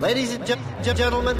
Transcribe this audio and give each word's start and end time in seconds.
Ladies 0.00 0.34
and 0.34 0.44
gentlemen, 0.84 1.38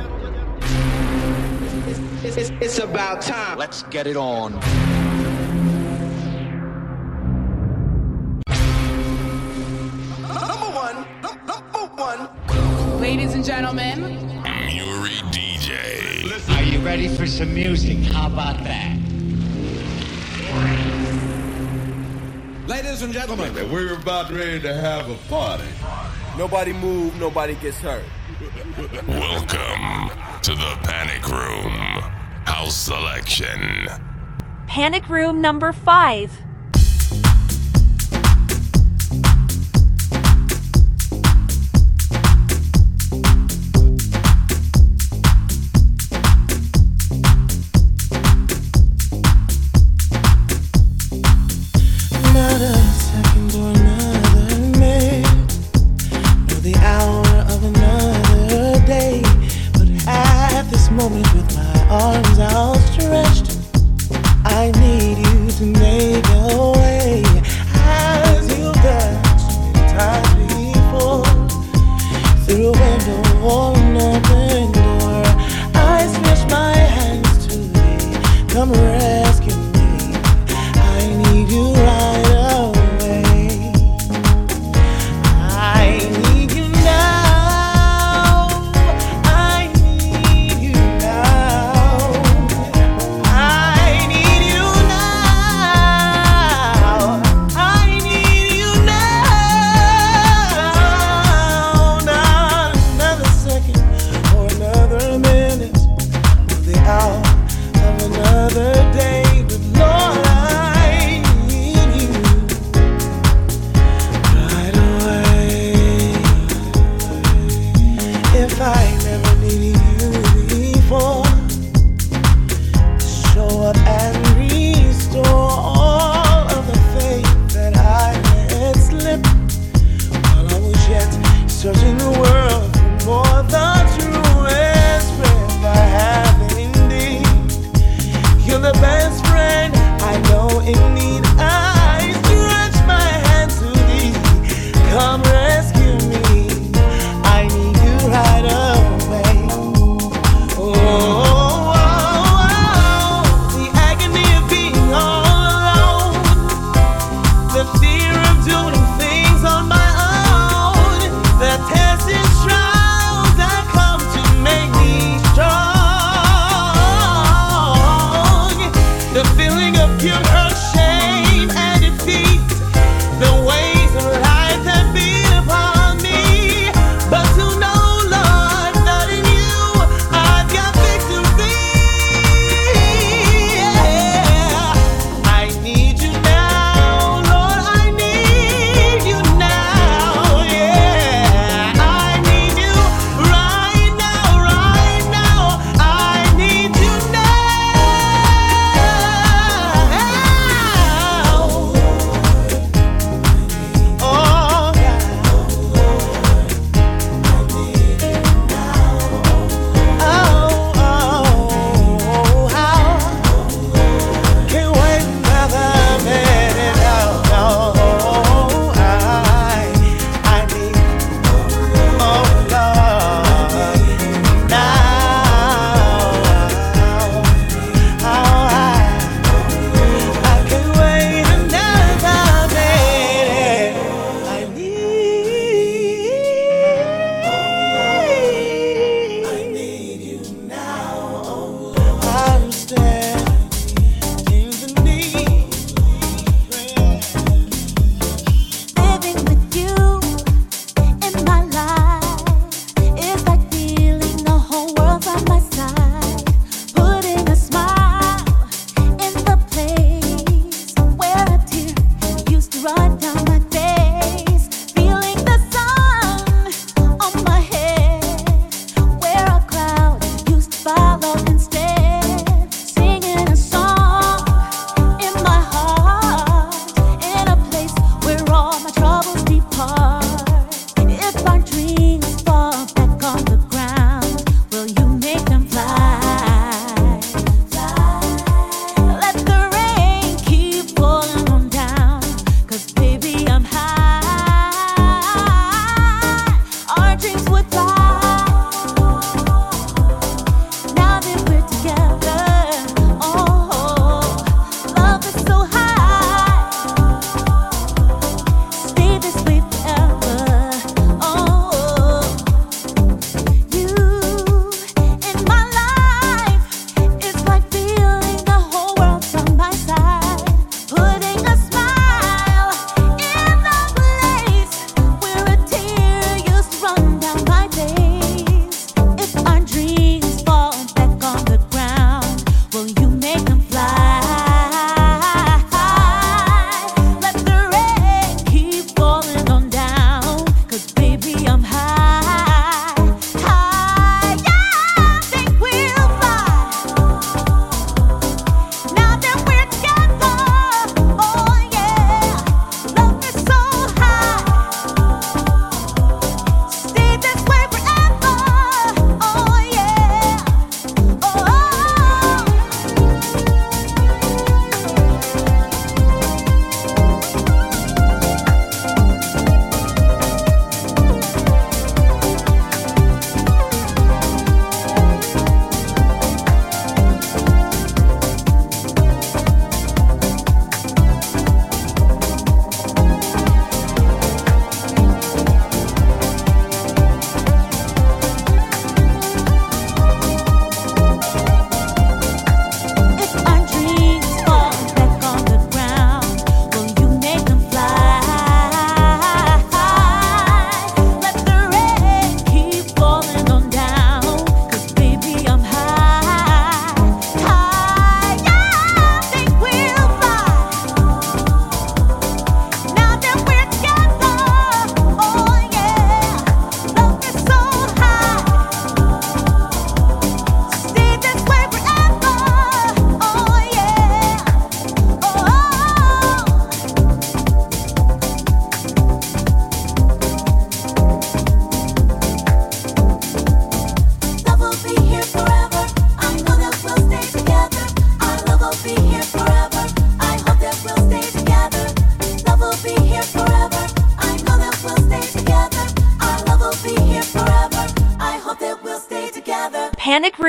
it's, 2.24 2.36
it's, 2.38 2.50
it's 2.62 2.78
about 2.78 3.20
time. 3.20 3.58
Let's 3.58 3.82
get 3.84 4.06
it 4.06 4.16
on. 4.16 4.52
Number 4.52 4.66
one, 10.72 11.06
number 11.20 11.52
one. 11.96 12.28
Ladies 12.98 13.34
and 13.34 13.44
gentlemen, 13.44 14.00
Muri 14.00 15.16
DJ. 15.30 16.56
Are 16.56 16.62
you 16.62 16.78
ready 16.78 17.08
for 17.08 17.26
some 17.26 17.52
music? 17.52 17.98
How 18.10 18.28
about 18.28 18.64
that? 18.64 18.96
Ladies 22.66 23.02
and 23.02 23.12
gentlemen, 23.12 23.52
we're 23.70 23.92
about 23.92 24.30
ready 24.30 24.60
to 24.60 24.72
have 24.72 25.10
a 25.10 25.14
party. 25.28 25.68
Nobody 26.38 26.72
move, 26.72 27.14
nobody 27.20 27.54
gets 27.56 27.76
hurt. 27.80 28.02
Welcome 29.08 30.10
to 30.42 30.54
the 30.54 30.78
Panic 30.82 31.26
Room 31.26 31.72
House 32.44 32.76
Selection. 32.76 33.88
Panic 34.66 35.08
Room 35.08 35.40
number 35.40 35.72
five. 35.72 36.42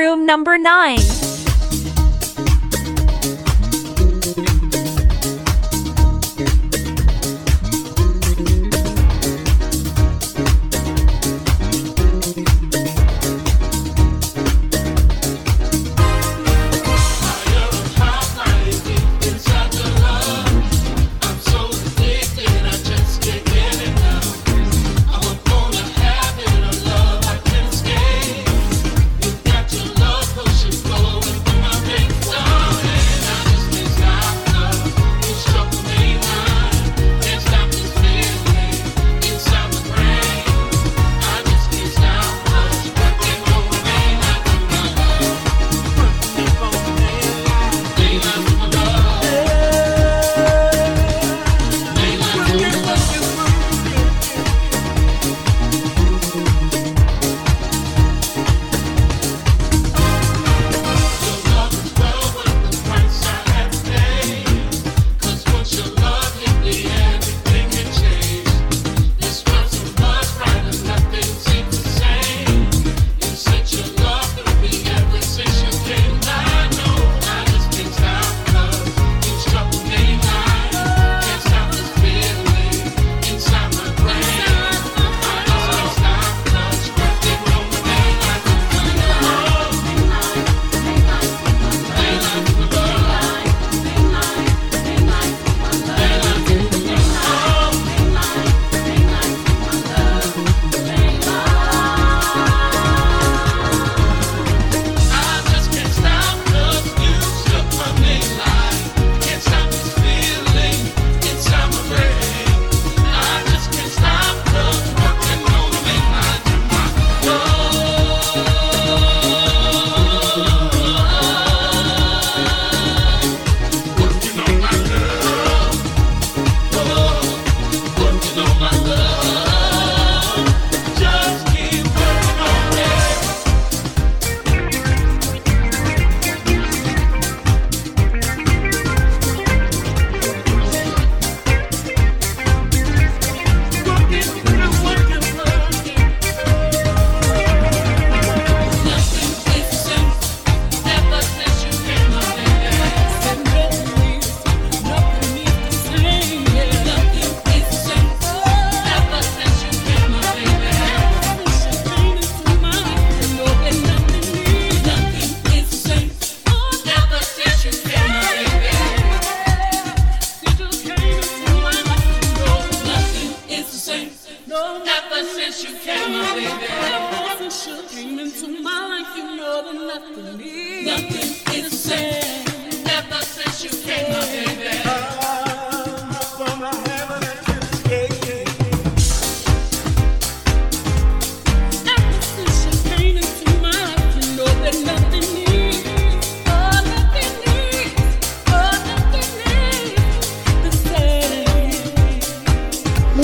Room 0.08 0.24
number 0.24 0.56
9. 0.56 1.27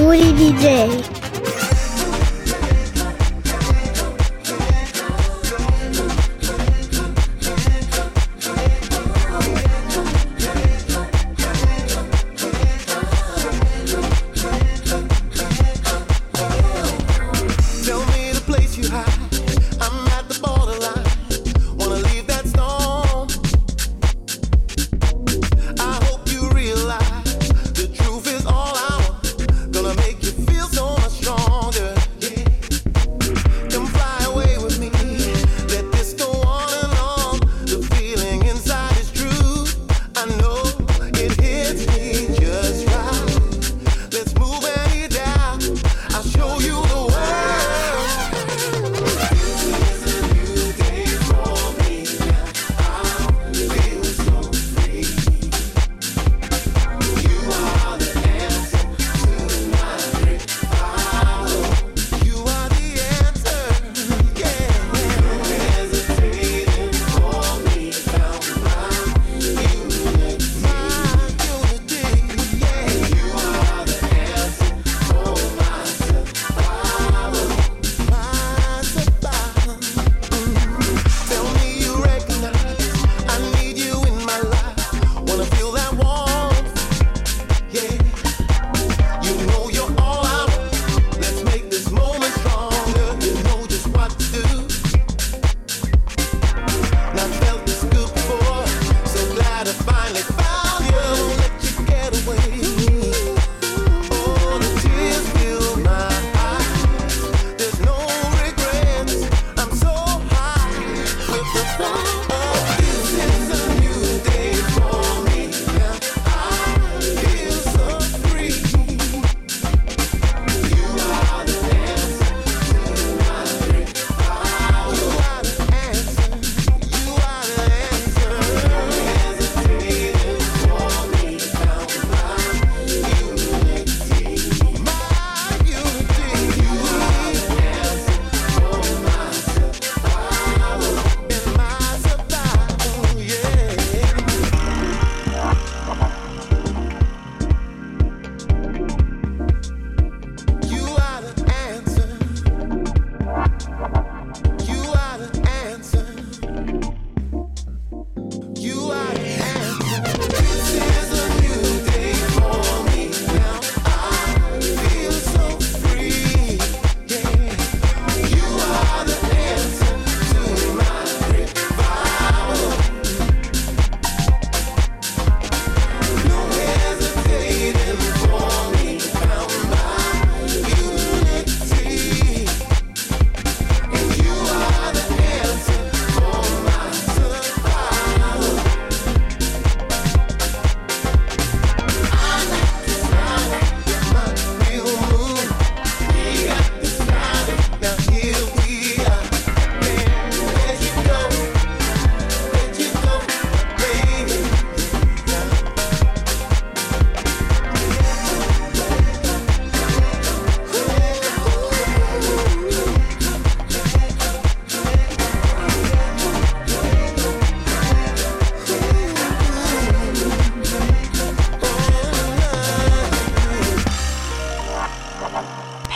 Gonna 0.05 0.35
make 0.35 1.14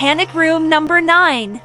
Panic 0.09 0.33
Room 0.33 0.71
number 0.71 1.03
9. 1.03 1.61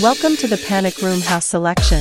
Welcome 0.00 0.36
to 0.36 0.48
the 0.48 0.56
Panic 0.56 1.02
Room 1.02 1.20
House 1.20 1.44
Selection. 1.44 2.00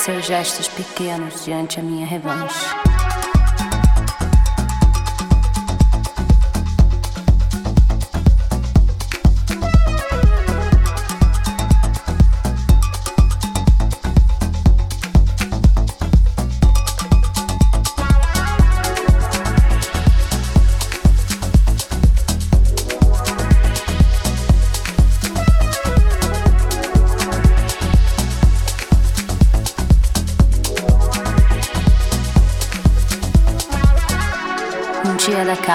seus 0.00 0.24
gestos 0.24 0.66
pequenos 0.66 1.44
diante 1.44 1.78
a 1.78 1.82
minha 1.82 2.06
revanche. 2.06 2.79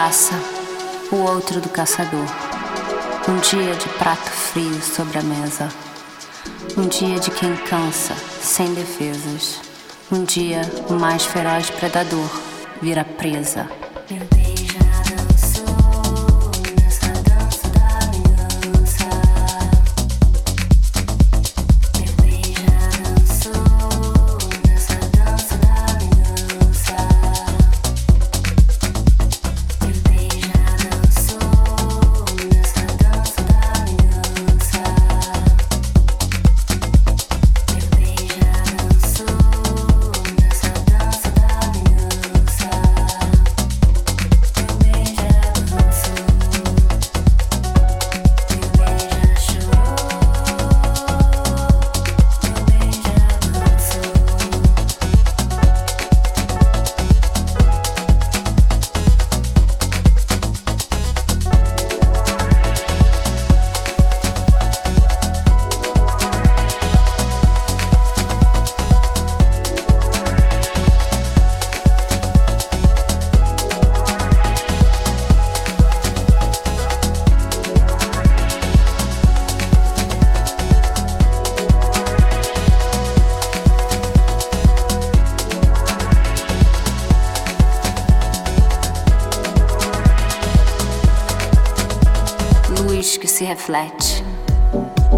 caça, 0.05 0.35
o 1.11 1.15
outro 1.15 1.59
do 1.59 1.67
caçador. 1.67 2.27
Um 3.27 3.39
dia 3.39 3.73
de 3.73 3.89
prato 3.97 4.29
frio 4.29 4.79
sobre 4.79 5.17
a 5.17 5.23
mesa. 5.23 5.67
Um 6.77 6.87
dia 6.87 7.19
de 7.19 7.31
quem 7.31 7.55
cansa, 7.55 8.13
sem 8.39 8.71
defesas. 8.75 9.59
Um 10.11 10.23
dia 10.23 10.61
o 10.89 10.93
mais 10.93 11.25
feroz 11.25 11.71
predador 11.71 12.29
vira 12.83 13.03
presa. 13.03 13.67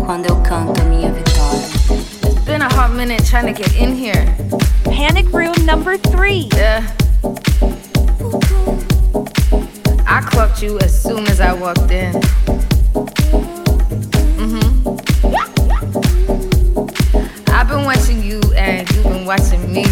quando 0.06 0.26
eu 0.28 0.38
canto 0.38 0.80
a 0.80 0.86
minha 0.86 1.12
vitória. 1.12 1.60
It's 2.24 2.46
been 2.46 2.62
a 2.62 2.74
hot 2.74 2.94
minute 2.94 3.26
trying 3.26 3.46
to 3.46 3.52
get 3.52 3.76
in 3.76 3.94
here. 3.94 4.34
Panic 4.86 5.34
room 5.34 5.54
number 5.66 5.98
three. 5.98 6.48
Yeah. 6.56 6.82
I 10.08 10.22
clocked 10.22 10.64
you 10.64 10.80
as 10.80 10.98
soon 10.98 11.28
as 11.28 11.42
I 11.42 11.52
walked 11.52 11.92
in. 11.92 12.14
Mm-hmm. 14.40 14.98
I've 17.50 17.68
been 17.68 17.84
watching 17.84 18.24
you 18.24 18.40
and 18.56 18.90
you've 18.92 19.04
been 19.04 19.26
watching 19.26 19.74
me. 19.74 19.84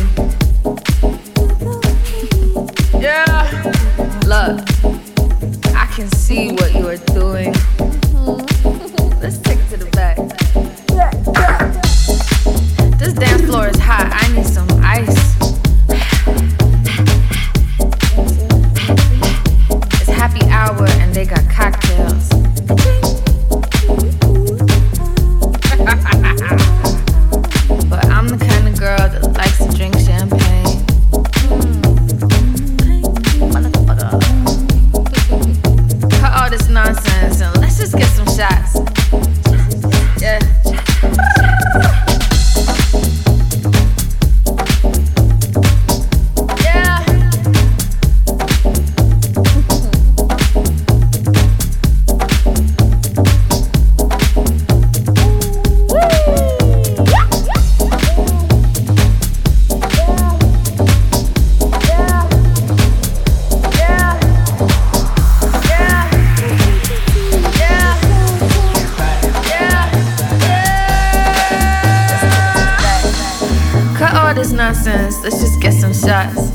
Nonsense. 74.66 75.22
Let's 75.22 75.38
just 75.40 75.62
get 75.62 75.74
some 75.74 75.94
shots. 75.94 76.52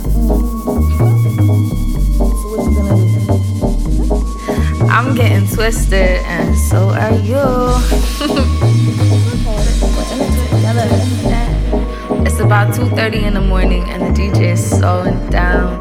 I'm 4.91 5.15
getting 5.15 5.47
twisted, 5.47 6.19
and 6.27 6.59
so 6.59 6.91
are 6.91 7.13
you. 7.13 7.39
it's 12.27 12.41
about 12.41 12.75
2:30 12.75 13.23
in 13.29 13.35
the 13.35 13.41
morning, 13.41 13.89
and 13.91 14.03
the 14.03 14.11
DJ 14.19 14.55
is 14.55 14.71
slowing 14.79 15.31
down. 15.31 15.79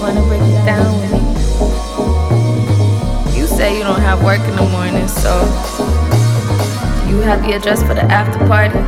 Wanna 0.00 0.20
break 0.28 0.42
it 0.42 0.66
down 0.66 1.00
with 1.00 1.12
me? 1.16 1.22
You 3.38 3.46
say 3.46 3.78
you 3.78 3.84
don't 3.84 4.02
have 4.02 4.22
work 4.22 4.40
in 4.40 4.54
the 4.54 4.68
morning, 4.76 5.08
so 5.08 5.32
you 7.08 7.22
have 7.24 7.40
the 7.42 7.54
address 7.56 7.82
for 7.82 7.94
the 7.94 8.04
after 8.20 8.38
party. 8.46 8.78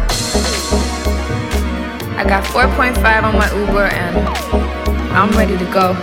I 2.19 2.25
got 2.25 2.43
4.5 2.43 3.23
on 3.23 3.39
my 3.39 3.49
Uber, 3.55 3.87
and 3.87 4.17
I'm 5.15 5.31
ready 5.39 5.57
to 5.57 5.65
go. 5.67 5.95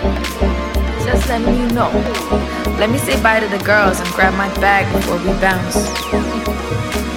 Just 1.04 1.28
let 1.28 1.42
me 1.42 1.66
know. 1.74 1.90
Let 2.78 2.88
me 2.88 2.96
say 2.96 3.22
bye 3.22 3.38
to 3.38 3.46
the 3.46 3.62
girls 3.62 4.00
and 4.00 4.08
grab 4.14 4.32
my 4.32 4.48
bag 4.58 4.90
before 4.94 5.18
we 5.18 5.38
bounce. 5.38 5.76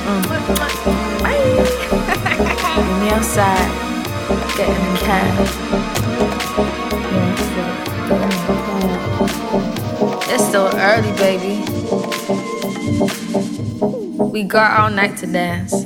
Mm. 0.03 0.27
Bye. 1.23 1.39
Meet 2.75 2.99
me 2.99 3.09
outside. 3.11 3.71
Get 4.57 4.67
in 4.67 4.97
cab. 4.97 5.47
It's 10.27 10.45
still 10.45 10.69
early, 10.75 11.13
baby. 11.15 11.63
We 14.29 14.43
got 14.43 14.77
all 14.77 14.89
night 14.89 15.15
to 15.19 15.25
dance. 15.25 15.78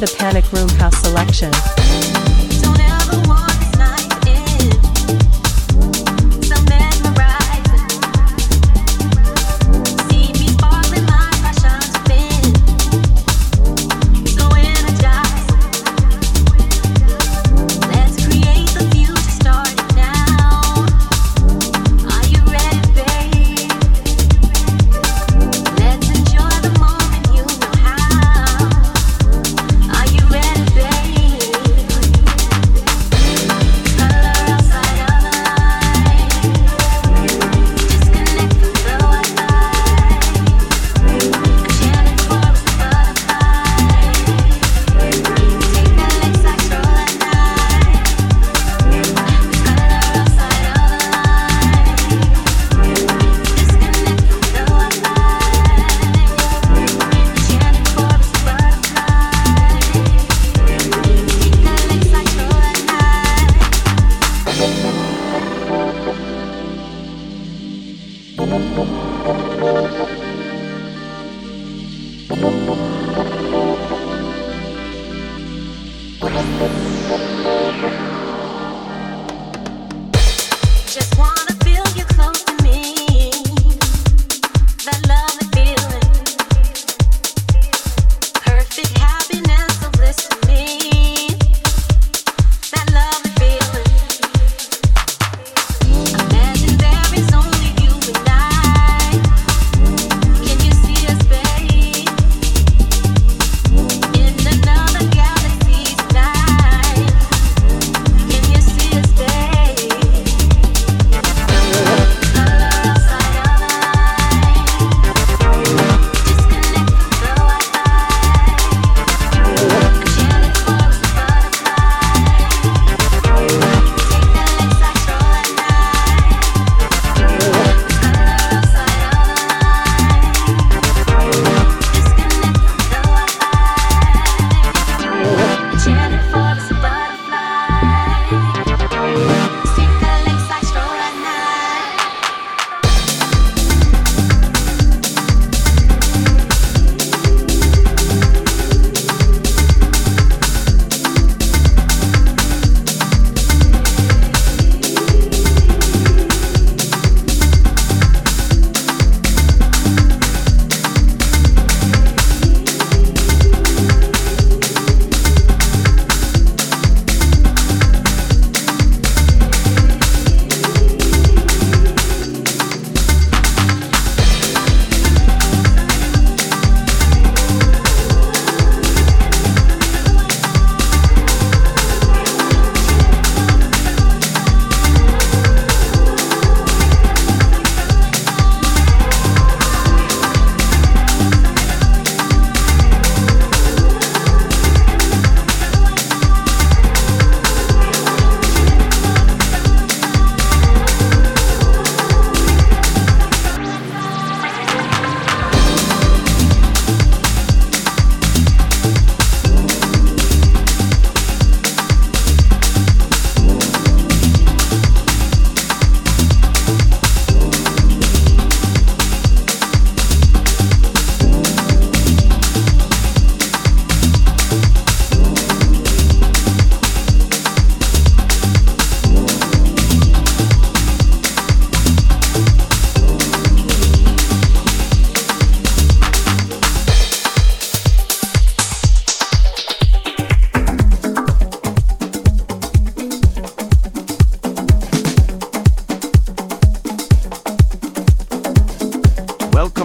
The 0.00 0.16
Panic 0.18 0.50
Room 0.50 0.59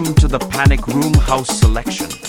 welcome 0.06 0.20
to 0.20 0.28
the 0.28 0.38
Panic 0.38 0.86
Room 0.86 1.14
House 1.14 1.48
Selection. 1.58 2.25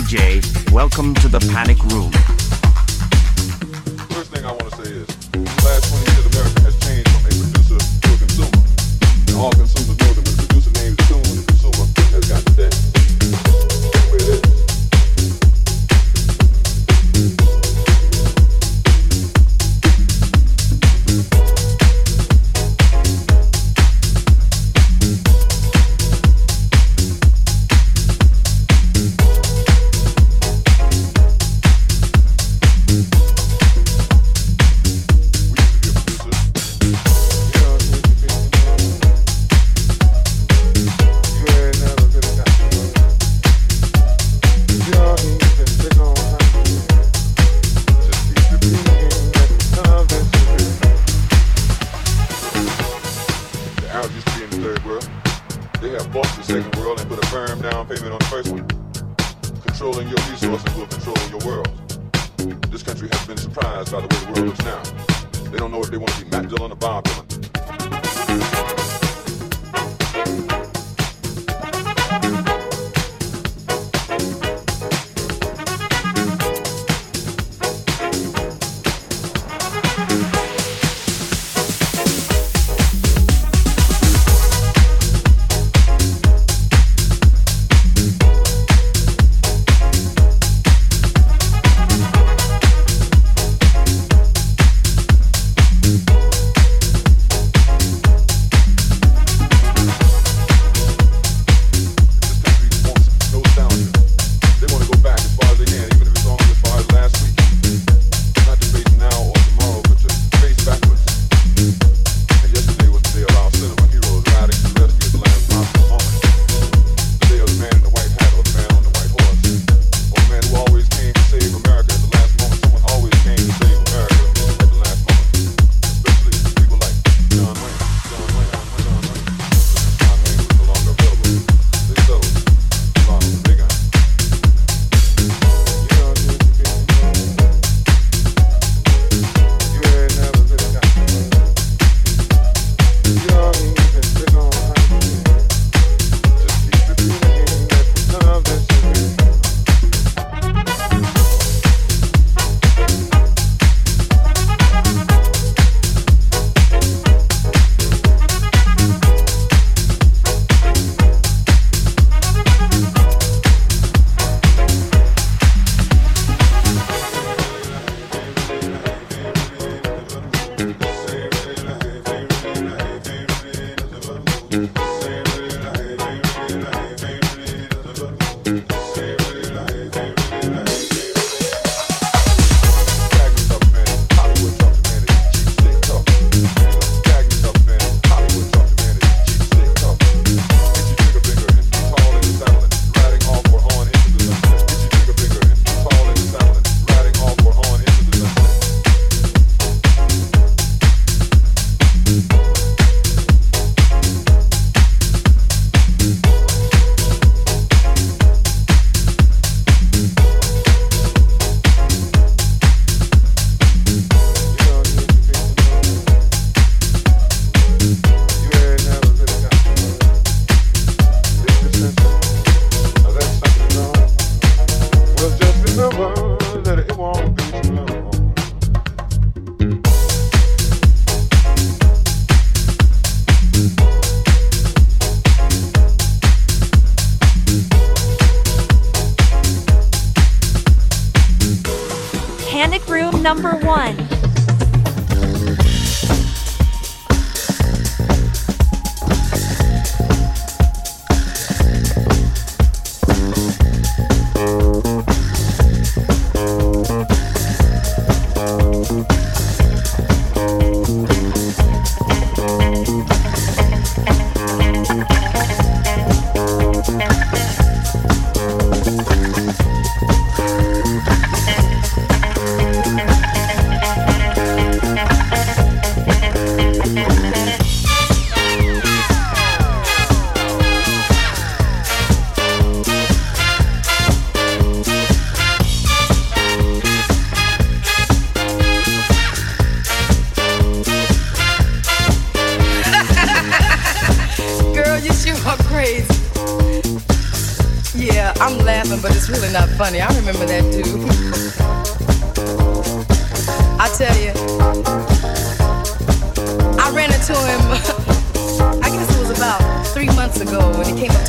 DJ, 0.00 0.72
welcome 0.72 1.14
to 1.16 1.28
the 1.28 1.38
panic 1.52 1.78
room. 1.92 2.39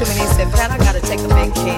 To 0.01 0.09
me 0.09 0.17
and 0.17 0.25
he 0.25 0.33
said, 0.33 0.49
Pat, 0.49 0.71
I 0.71 0.77
gotta 0.81 1.01
take 1.01 1.21
a 1.21 1.29
vacation. 1.29 1.77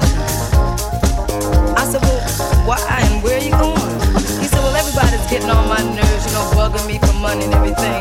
I 1.76 1.84
said, 1.84 2.00
Well, 2.08 2.24
why 2.64 2.80
and 3.12 3.20
where 3.24 3.36
are 3.36 3.44
you 3.44 3.52
going? 3.52 3.92
He 4.40 4.48
said, 4.48 4.64
Well, 4.64 4.76
everybody's 4.76 5.28
getting 5.28 5.52
on 5.52 5.68
my 5.68 5.84
nerves, 5.84 6.24
you 6.24 6.32
know, 6.32 6.48
bugging 6.56 6.88
me 6.88 7.00
for 7.04 7.12
money 7.20 7.44
and 7.44 7.54
everything. 7.54 8.00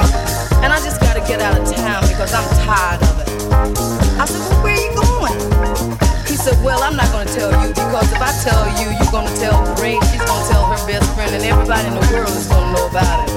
And 0.63 0.71
I 0.71 0.79
just 0.79 1.01
gotta 1.01 1.21
get 1.27 1.43
out 1.43 1.59
of 1.59 1.67
town 1.67 2.07
because 2.07 2.31
I'm 2.35 2.47
tired 2.63 3.03
of 3.03 3.19
it. 3.19 3.29
I 4.23 4.25
said, 4.31 4.39
Well, 4.47 4.63
where 4.63 4.79
are 4.79 4.85
you 4.87 4.95
going? 4.95 5.39
He 6.31 6.39
said, 6.39 6.55
Well, 6.63 6.83
I'm 6.87 6.95
not 6.95 7.11
gonna 7.11 7.27
tell 7.27 7.51
you 7.59 7.75
because 7.75 8.07
if 8.13 8.23
I 8.23 8.31
tell 8.47 8.63
you, 8.79 8.95
you're 8.95 9.11
gonna 9.11 9.35
tell 9.43 9.59
Ray, 9.83 9.99
she's 10.07 10.23
gonna 10.23 10.47
tell 10.47 10.71
her 10.71 10.79
best 10.87 11.11
friend, 11.19 11.35
and 11.35 11.43
everybody 11.43 11.89
in 11.89 11.95
the 11.99 12.07
world 12.15 12.31
is 12.31 12.47
gonna 12.47 12.71
know 12.71 12.87
about 12.87 13.27
it. 13.27 13.35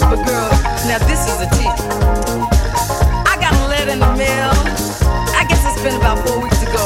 But 0.00 0.24
girl, 0.24 0.48
now 0.88 0.96
this 1.04 1.28
is 1.28 1.36
a 1.44 1.48
tip. 1.60 2.51
In 3.92 3.98
the 3.98 4.16
mail. 4.16 4.52
I 5.36 5.44
guess 5.46 5.60
it's 5.68 5.82
been 5.82 5.96
about 5.96 6.16
four 6.26 6.40
weeks 6.42 6.62
ago. 6.62 6.84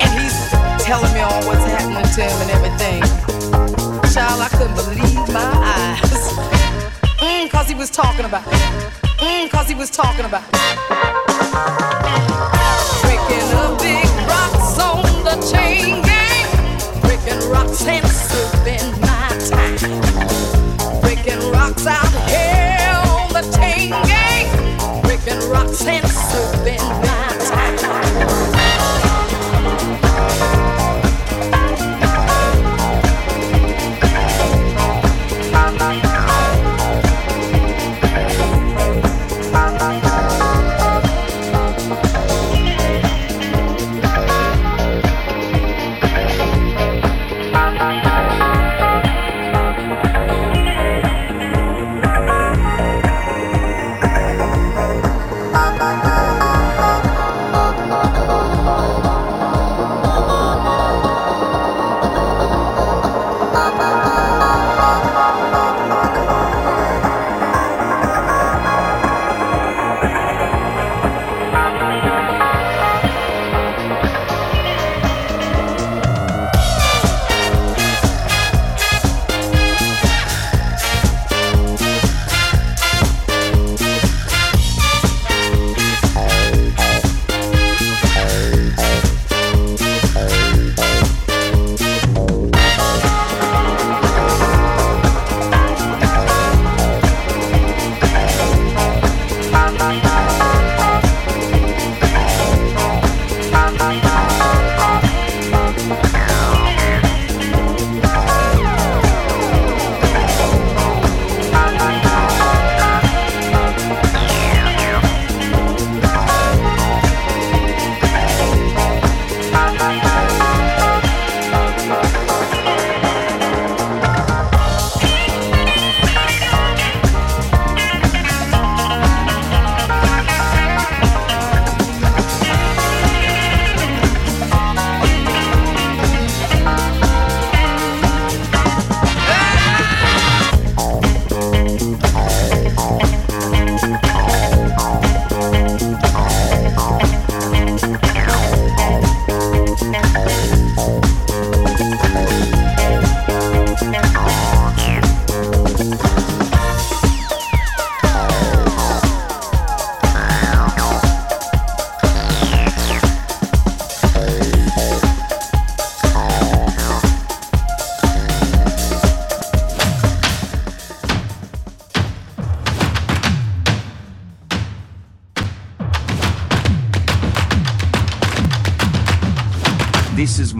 And 0.00 0.10
he's 0.16 0.36
telling 0.82 1.12
me 1.12 1.20
all 1.20 1.44
what's 1.44 1.64
happening 1.68 2.08
to 2.16 2.22
him 2.24 2.38
and 2.44 2.50
everything. 2.56 3.02
Child, 4.14 4.40
I 4.40 4.48
couldn't 4.48 4.74
believe 4.74 5.20
my 5.28 5.44
eyes. 5.76 6.24
Mm, 7.20 7.50
cause 7.50 7.68
he 7.68 7.74
was 7.74 7.90
talking 7.90 8.24
about 8.24 8.46
it. 8.46 8.52
Mm, 9.20 9.50
cause 9.50 9.68
he 9.68 9.74
was 9.74 9.90
talking 9.90 10.24
about. 10.24 10.50
Breaking 13.04 13.46
the 13.52 13.76
big 13.84 14.08
rocks 14.26 14.78
on 14.80 15.04
the 15.28 15.36
chain 15.52 16.00
gang. 16.08 16.48
Breaking 17.02 17.50
rocks 17.50 17.86
and 17.86 18.06
serving 18.06 18.63
sense. 25.84 26.53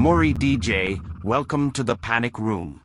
Muri 0.05 0.35
DJ. 0.35 1.01
Welcome 1.23 1.71
to 1.73 1.83
the 1.83 1.97
Panic 1.97 2.39
Room. 2.39 2.84